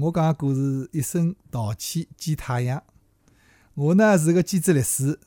[0.00, 2.80] 我讲个故事一声稻歉见太阳。
[3.74, 5.18] 我呢是个兼职律师，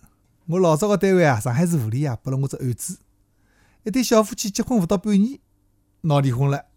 [0.45, 2.99] 我老早个单位啊，上海市妇联啊，拨了我只案子，
[3.83, 5.39] 一对小夫妻结婚勿到半年，
[6.01, 6.67] 闹离婚了，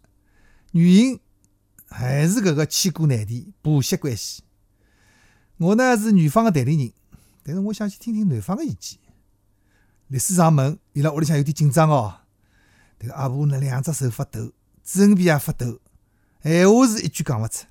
[0.71, 1.19] 原因
[1.87, 4.43] 还是搿个千古难题婆媳关系。
[5.55, 6.91] 我呢是女方个代理人，
[7.43, 8.99] 但是我想去听听男方个意见。
[10.09, 12.19] 律师上门，伊拉屋里向有点紧张哦。
[12.99, 14.51] 迭个阿婆呢，两只手发抖，
[14.83, 15.79] 嘴皮也发抖，
[16.43, 17.65] 闲话是一句讲勿出。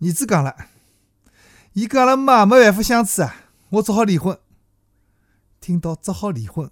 [0.00, 0.54] 儿子讲了，
[1.72, 3.34] 伊跟阿拉妈没办法相处啊，
[3.70, 4.38] 我只好离婚。
[5.60, 6.70] 听到只好离婚，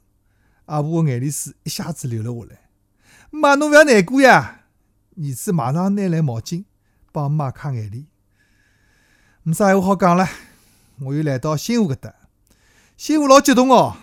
[0.66, 2.60] 阿婆个眼泪水一下子流了下来。
[3.30, 4.60] 妈，侬勿要难过呀！
[5.16, 6.64] 儿子马上拿来毛巾
[7.10, 8.06] 帮妈擦眼泪。
[9.42, 10.28] 没啥闲话好讲了，
[11.00, 12.14] 我又来到新妇搿搭，
[12.96, 13.96] 新妇老激动哦，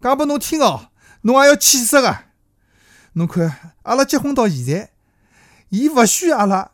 [0.00, 2.24] 讲拨侬听哦，侬也要气死个。
[3.12, 4.90] 侬看，阿拉结婚到现在，
[5.68, 6.72] 伊勿许阿拉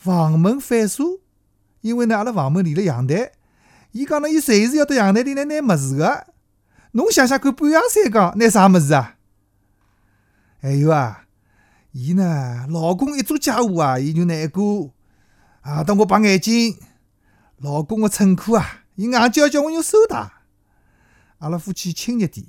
[0.00, 1.20] 房门反锁，
[1.82, 3.32] 因为呢，阿拉房门连了阳台。
[3.92, 6.26] 伊讲呢，伊随时要到阳台里来拿物事个。
[6.92, 9.16] 侬想想看，半夜三更拿啥物事啊？
[10.62, 11.26] 还有啊，
[11.92, 14.90] 伊呢，老公一做家务啊，伊就难过
[15.60, 16.78] 啊，等我拔眼睛。
[17.58, 20.30] 老公个衬裤啊，伊硬叫叫我用手汏。
[21.40, 22.46] 阿拉夫妻亲热点。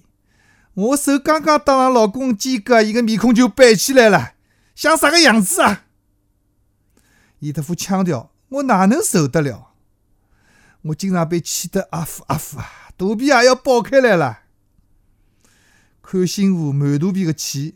[0.73, 4.36] 我手刚刚搭上老公肩胛，伊个面孔就板起来了，
[4.73, 5.83] 像啥个样子啊？
[7.42, 9.73] 伊这副腔调，我哪能受得了？
[10.84, 14.44] 我经常被气得阿呼阿呼啊，肚皮也要爆开来了。
[16.03, 17.75] 看新妇满肚皮个气，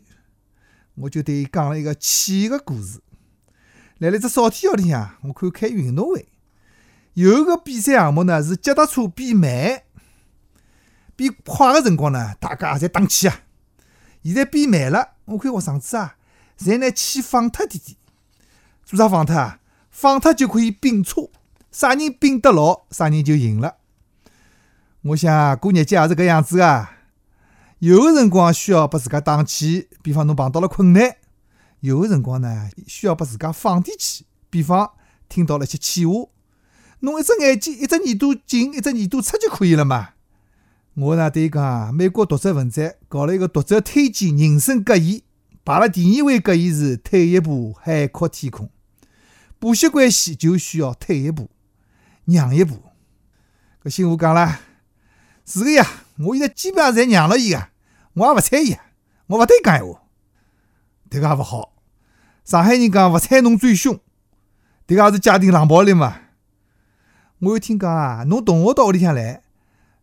[0.94, 3.00] 我就对伊讲了一个气个故事。
[3.98, 6.28] 来了只少天校里向，我看开运动会，
[7.14, 9.82] 有个比赛项目呢是脚踏车比慢。
[11.16, 13.40] 比快个辰光呢，大家也侪打气啊！
[14.22, 16.16] 现在变慢了，我看学生子啊，
[16.56, 17.96] 侪拿气放脱点点。
[18.86, 19.58] 做啥放脱啊？
[19.90, 21.28] 放脱就可以并车，
[21.72, 23.78] 啥人并得牢，啥人就赢了。
[25.02, 26.92] 我想过日节也是搿样子啊。
[27.80, 31.10] 有个辰光需要拨自家打气，比方侬碰到了困难；
[31.80, 34.92] 有个辰光呢，需要拨自家放点气，比方
[35.28, 36.28] 听到了一些气话。
[37.00, 40.10] 侬一只眼睛，一只耳朵进，一只耳朵出就可以了嘛。
[40.94, 45.20] 我呢，对伊讲，美国读者文摘搞了一个读者推荐人生格言，
[45.64, 48.70] 排了第二位格言是“退一步，海阔天空”。
[49.58, 51.50] 婆媳关系就需要退一步，
[52.24, 52.82] 让一步。
[53.82, 54.60] 搿新妇讲了，
[55.44, 55.86] 是个呀，
[56.18, 57.68] 我现在基本上侪让了伊个，
[58.14, 58.76] 我也勿睬伊，
[59.26, 60.02] 我勿对伊讲闲话。
[61.08, 61.72] 迭个也勿好，
[62.44, 64.00] 上海人讲勿睬侬最凶，
[64.86, 66.20] 迭个也是家庭冷暴力嘛。
[67.38, 69.42] 我又听讲啊，侬同学到屋里向来。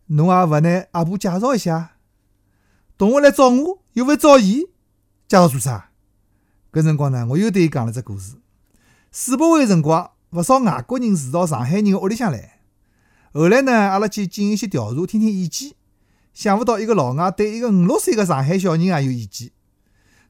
[0.08, 1.98] 侬也勿拿阿婆介绍一下，
[2.98, 4.66] 同学来找我，又勿找伊，
[5.28, 5.92] 介绍做啥？
[6.72, 8.36] 搿辰光呢，我又对伊讲了只故事。
[9.16, 12.62] 世博会辰光，勿少外国人住到上海人个屋里向来。
[13.32, 15.74] 后来呢，阿拉去进行一些调查，听听意见。
[16.34, 19.52] 想勿到一个老外对一个五六岁个上海小人也有意见。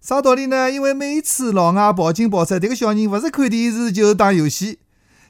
[0.02, 0.70] 啥道理呢？
[0.70, 4.80] 因为每一次老外跑进跑出，迭个小人勿是看电视就是打游戏，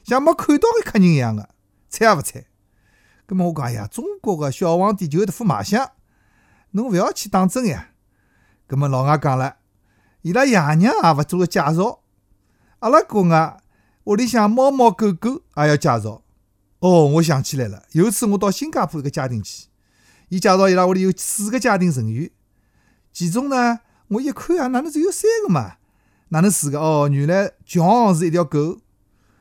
[0.02, 1.48] 像没看到个客人一样个，
[1.88, 2.46] 睬也勿睬。
[3.28, 5.92] 咁么我讲呀，中国个小皇帝就有得副卖相，
[6.72, 7.90] 侬勿要去当真呀。
[8.68, 9.58] 咁么老外讲了，
[10.22, 12.00] 伊拉爷娘也勿做个介绍，
[12.84, 13.56] 阿拉国外
[14.04, 16.20] 屋里向猫猫狗狗也要介绍。
[16.80, 19.68] 哦，我想起来了，有一次我到新加坡一个家庭去，
[20.28, 22.30] 伊介绍伊拉屋里有四个家庭成员，
[23.10, 25.76] 其中呢，我一看啊，哪能只有三个嘛？
[26.28, 26.78] 哪能四个？
[26.78, 28.76] 哦，原来强是一条狗，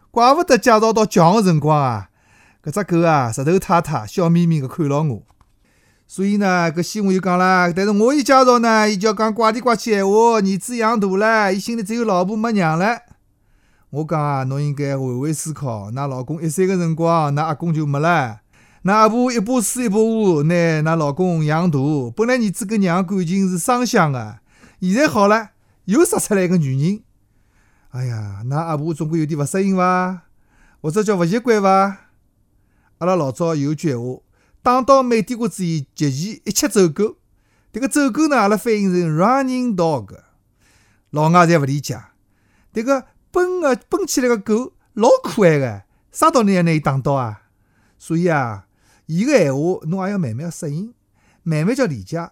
[0.09, 2.11] 怪勿得介绍到强个辰光啊。
[2.63, 5.23] 搿只狗啊，石头太太，笑眯眯个看牢我。
[6.07, 10.39] 所以呢，搿新闻又讲了，但是我一介绍呢，伊就要讲怪里怪气闲话。
[10.39, 13.01] 儿子养大了，伊心里只有老婆没娘了。
[13.93, 15.91] 我讲啊，侬应该换位思考。
[15.91, 18.39] 㑚老公一岁个辰光，㑚阿公就没了。
[18.83, 21.77] 㑚阿婆一把水一把碗，拿㑚老公养大。
[22.15, 24.39] 本来儿子跟娘感情是双向个，
[24.81, 25.51] 现在好了，
[25.85, 27.03] 又杀出来一个女人。
[27.91, 30.23] 哎呀，㑚阿婆总归有点勿适应伐？
[30.81, 31.97] 或者叫勿习惯伐？
[32.97, 34.21] 阿拉老早有句闲话，
[34.63, 37.17] 打到美帝国主义极其，一切走狗。
[37.71, 40.15] 迭个走狗呢，阿拉翻译成 running dog。
[41.11, 42.01] 老外侪勿理解，
[42.73, 45.81] 迭个奔个奔起来个狗老可爱个，
[46.11, 47.41] 啥道理要拿伊打到啊？
[47.97, 48.67] 所以啊，
[49.07, 50.93] 伊个闲话侬也要慢慢适应，
[51.41, 52.29] 慢慢叫理解。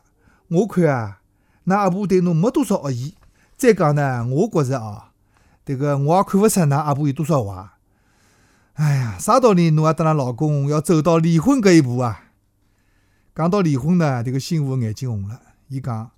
[0.49, 1.21] 我看啊，
[1.65, 3.15] 㑚阿婆对侬没多少恶意。
[3.57, 5.11] 再讲呢，我觉着啊，
[5.65, 7.69] 迭个我也看勿出㑚阿婆有多少坏。
[8.73, 9.71] 哎呀，啥道理？
[9.71, 12.25] 侬也搭㑚老公要走到离婚搿一步啊？
[13.35, 15.41] 讲到离婚呢，迭个新妇眼睛红了。
[15.69, 16.11] 伊讲，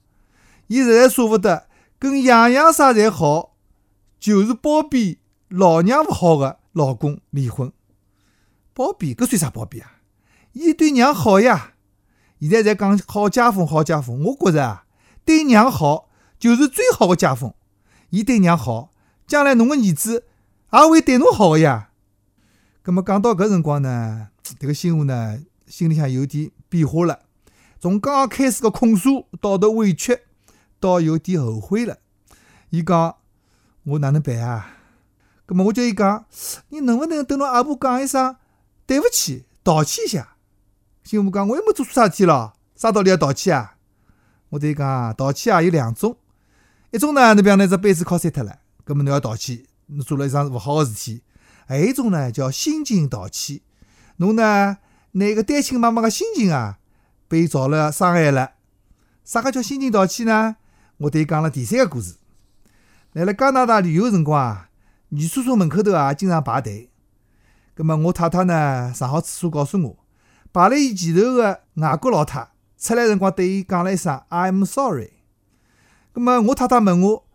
[0.68, 1.68] 伊实在舍勿得，
[2.00, 3.53] 跟爷娘啥侪好，
[4.24, 7.74] 就是包庇老娘勿好个老公离婚。
[8.74, 10.00] 包庇搿算啥包庇啊？
[10.54, 11.74] 伊对娘好呀。
[12.40, 14.24] 现在在讲好家风，好家风。
[14.24, 14.86] 我觉着啊，
[15.26, 16.10] 对娘好
[16.40, 17.54] 就是最好的家风。
[18.12, 18.94] 伊对娘好，
[19.28, 20.26] 将来侬个儿子
[20.72, 21.90] 也会对侬好个呀。
[22.82, 25.38] 葛末讲到搿辰光呢，迭个新妇呢，
[25.68, 27.24] 心里向有点变化了。
[27.78, 30.18] 从刚刚开始个控诉，到头委屈，
[30.80, 31.98] 到有点后悔了。
[32.70, 33.18] 伊讲
[33.84, 34.78] ：“我哪能办啊？”
[35.46, 36.26] 葛末我叫伊讲
[36.70, 38.36] ：“你能勿能等侬阿婆讲一声
[38.86, 40.36] 对勿起，道歉一下？”
[41.04, 43.76] 新妇讲：“我又没做错啥事体咯，啥道理要道歉啊？”
[44.50, 46.18] 我对伊讲：“道歉啊，有两种。”
[46.92, 51.22] 一种呢，侬比方拿只杯子敲碎脱了，搿么侬要道歉，侬做了一桩勿好个事体。
[51.66, 53.60] 还有一种呢，叫心情道歉。
[54.18, 54.78] 侬呢，
[55.12, 56.78] 拿一个单亲妈妈个心情啊，
[57.28, 58.52] 被遭了伤害了。
[59.26, 60.56] 啥个叫心情道歉呢？
[60.98, 62.16] 我对伊讲了第三个故事。
[63.14, 64.70] 来了加拿大旅游辰光啊，
[65.10, 66.90] 女厕所门口头啊，经常排队。
[67.76, 69.98] 葛么我太太呢，上好厕所告诉我，
[70.52, 75.12] 排辣伊前头个外国老太出来辰光对伊讲了一声 “I'm sorry”。
[76.12, 77.28] 咁么，我太太问我，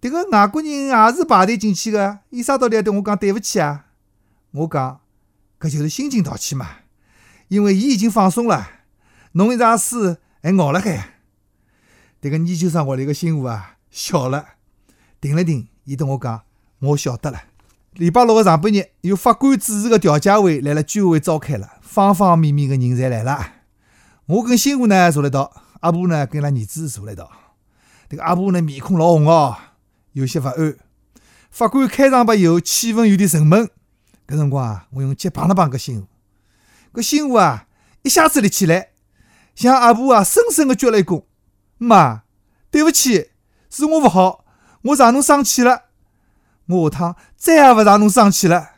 [0.00, 3.84] 迭个外国人也是排队进去个，伊啥道理要对我讲对勿起啊？
[4.52, 5.00] 我讲，
[5.60, 6.66] 搿就是心情道歉嘛，
[7.48, 8.66] 因为伊已经放松了，
[9.32, 11.16] 侬一场事还熬辣海。
[12.22, 14.46] 迭个研究生屋里个新妇啊，笑了，
[15.20, 16.42] 停了停，伊对我讲，
[16.80, 17.40] 我晓得了。
[17.94, 23.54] 礼拜六个上半日，由法官主持个调解会来了居委会召开了，方方面面个人侪来了。
[24.26, 27.30] 我跟新妇呢坐辣一道，阿婆呢跟伊拉儿子坐辣一道。
[28.08, 29.56] 迭个阿婆呢，面孔老红哦，
[30.12, 30.76] 有些勿安。
[31.50, 33.68] 法官开场白以后，气氛有点沉闷。
[34.28, 36.06] 搿辰光啊，我用脚碰了碰搿新妇，
[36.92, 37.66] 搿新妇啊，
[38.02, 38.90] 一下子立起来，
[39.54, 41.24] 向阿婆啊深深个鞠了一躬。
[41.78, 42.22] 妈，
[42.70, 43.30] 对勿起，
[43.70, 44.44] 是我勿好，
[44.82, 45.84] 我让侬生气了。
[46.66, 48.72] 我下趟再也勿让侬生气了。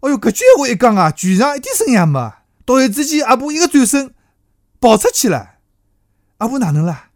[0.00, 2.32] 哎哟，搿句闲话一讲啊，全场一点声音也没。
[2.64, 4.14] 突然之间，阿婆一个转身
[4.80, 5.56] 跑出去了。
[6.38, 7.10] 阿婆哪能了？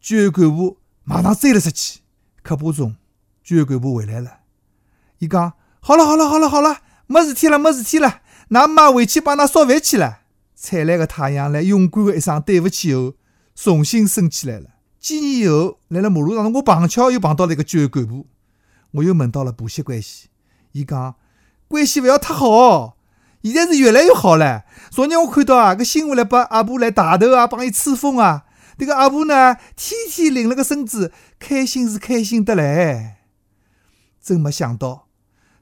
[0.00, 2.00] 居委干部马上追了出去，
[2.42, 2.96] 刻巴中，
[3.44, 4.38] 居委干部回来了。
[5.18, 8.22] 伊讲：“好了，好了，好了，好了，没事体了，没事体了。
[8.48, 10.22] 㑚妈回去帮㑚烧饭去了。”
[10.56, 13.14] 灿烂个太阳来勇敢个一声对勿起后，
[13.54, 14.70] 重新升起来了。
[15.02, 18.28] 几年以后，辣辣马路上，我碰巧又碰到了一个居委干部，
[18.92, 20.28] 我又问到了婆媳关系。
[20.70, 21.16] 伊讲
[21.66, 22.96] ：“关系勿要太好，
[23.42, 24.62] 现在是越来越好了。
[24.92, 28.44] 昨日我看到啊，搿新妇来拨阿婆来抬头啊，帮伊吹风啊。”
[28.78, 33.22] 这个阿婆呢，天天领了个孙子，开心是开心得来。
[34.22, 35.08] 真没想到，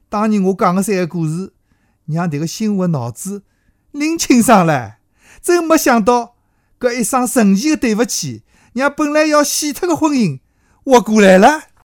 [0.07, 1.51] 当年我讲的三个故事，
[2.05, 3.41] 让迭个新妇脑子
[3.91, 4.97] 拎清爽了。
[5.41, 6.35] 真没想到，
[6.79, 8.43] 搿一声神奇的对不起，
[8.73, 10.39] 让本来要死脱的婚姻
[10.83, 11.70] 活过来了。